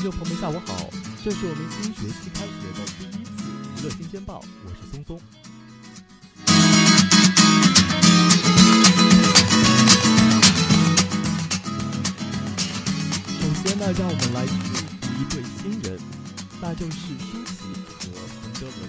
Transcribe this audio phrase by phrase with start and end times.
[0.00, 0.88] 听众朋友们，下午好，
[1.22, 3.44] 这是我们新学期开学的第一次
[3.76, 5.20] 娱乐新鲜报，我是松松。
[13.38, 16.00] 首先呢，让我们来祝福一对新人，
[16.62, 18.08] 那就是舒淇和
[18.40, 18.88] 冯德伦。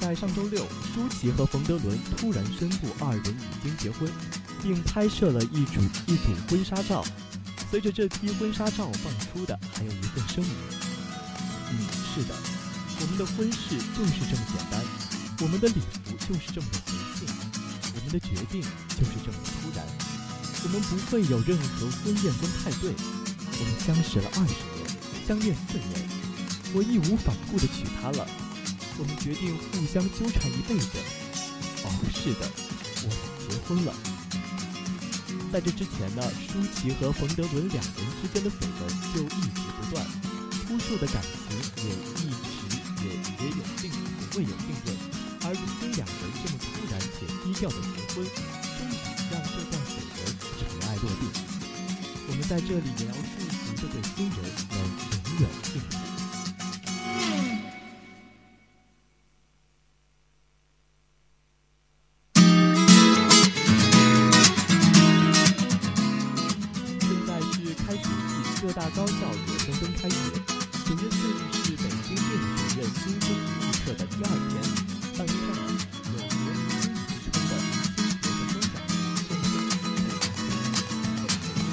[0.00, 4.08] 在上周六，舒淇和冯德伦突然宣布二人已经结婚，
[4.62, 7.04] 并拍摄了一组一组婚纱照。
[7.70, 10.54] 随着这批婚纱照放出的，还有一份声明。
[11.70, 12.34] 嗯，是的，
[13.00, 14.80] 我们的婚事就是这么简单，
[15.40, 15.74] 我们的礼
[16.04, 17.34] 服就是这么的随性，
[17.94, 19.84] 我们的决定就是这么突然。
[20.64, 22.92] 我们不会有任何婚宴跟派对。
[23.60, 26.08] 我们相识了二十年，相恋四年，
[26.72, 28.26] 我义无反顾地娶她了。
[28.98, 30.98] 我们决定互相纠缠一辈子。
[31.84, 32.50] 哦，是的，
[33.02, 33.16] 我们
[33.48, 34.17] 结婚了。
[35.50, 40.04] 在这之前呢，舒淇和冯德伦两人之间的绯闻就一直不断，
[40.66, 43.90] 扑朔的感情也一直也也有定
[44.36, 44.88] 未有定论。
[45.42, 48.26] 而如今两人这么突然且低调的结婚，
[48.76, 48.94] 终于
[49.30, 50.20] 让这段绯闻
[50.58, 51.22] 尘埃落定。
[52.28, 54.36] 我们在这里也要祝福这对新人
[54.70, 56.17] 能永远幸福。
[68.60, 69.12] 各大高校
[69.46, 70.16] 也纷纷开学。
[70.84, 74.52] 九月四日是北京电影学院新生注册的第二天，
[75.16, 75.70] 当天上午
[76.10, 78.74] 有“国民英语”之称的新学生分享，
[79.14, 79.62] 现身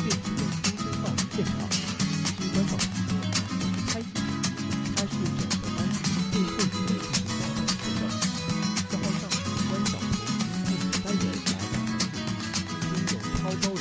[0.03, 1.49] 电影学院新生报名现场。
[2.37, 3.17] 据官方说，
[3.87, 4.05] 开学
[4.95, 5.97] 它是整个班级
[6.31, 8.05] 最后一位进行报名的学生。
[8.85, 12.13] 四号上午，关晓彤以四十三人来到场地，
[12.85, 13.73] 拥有超高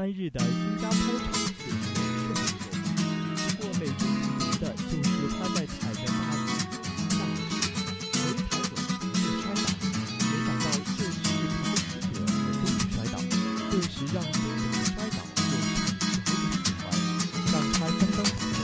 [0.00, 0.48] 三日的新
[0.80, 2.48] 加坡场次也顺利落幕。
[3.36, 6.48] 不过美中不足的就是他在踩着大地
[7.10, 7.52] 上时，
[8.16, 8.16] 没
[8.48, 8.72] 踩稳
[9.12, 9.68] 就摔倒，
[10.24, 10.64] 没想到
[10.96, 12.24] 这是一名使者也
[12.56, 13.20] 终于摔倒，
[13.70, 16.88] 顿时让周杰伦摔倒又产生一个循环，
[17.52, 18.56] 让他相当不适。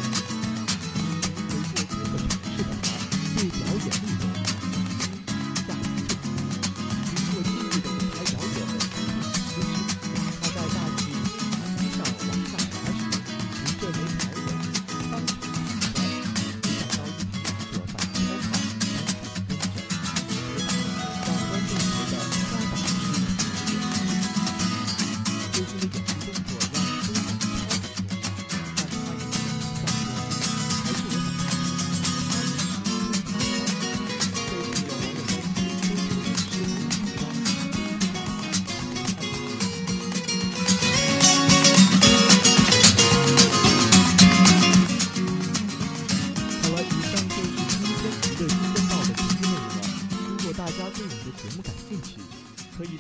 [1.51, 2.89] 回过多个城市的他，
[3.37, 4.09] 对表演内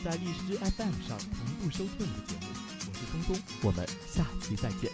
[0.06, 2.46] 在荔枝 FM 上同步收听我们的节目。
[2.86, 4.88] 我是东东，我们下期再见。